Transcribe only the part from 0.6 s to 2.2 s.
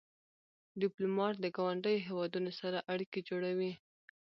ډيپلومات د ګاونډیو